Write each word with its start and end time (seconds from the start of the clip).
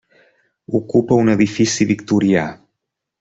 Ocupa 0.79 1.19
un 1.23 1.31
edifici 1.33 1.87
victorià. 1.91 2.47